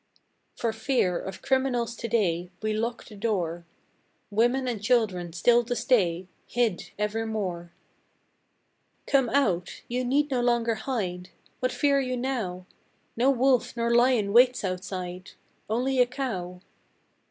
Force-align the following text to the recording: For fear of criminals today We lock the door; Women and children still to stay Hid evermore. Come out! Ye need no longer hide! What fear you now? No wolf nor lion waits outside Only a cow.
For 0.55 0.73
fear 0.73 1.19
of 1.19 1.43
criminals 1.43 1.95
today 1.95 2.49
We 2.63 2.73
lock 2.73 3.05
the 3.05 3.15
door; 3.15 3.67
Women 4.31 4.67
and 4.67 4.81
children 4.81 5.31
still 5.31 5.63
to 5.65 5.75
stay 5.75 6.25
Hid 6.47 6.89
evermore. 6.97 7.71
Come 9.05 9.29
out! 9.29 9.83
Ye 9.87 10.03
need 10.03 10.31
no 10.31 10.41
longer 10.41 10.73
hide! 10.73 11.29
What 11.59 11.71
fear 11.71 11.99
you 11.99 12.17
now? 12.17 12.65
No 13.15 13.29
wolf 13.29 13.77
nor 13.77 13.93
lion 13.93 14.33
waits 14.33 14.63
outside 14.63 15.33
Only 15.69 15.99
a 15.99 16.07
cow. 16.07 16.61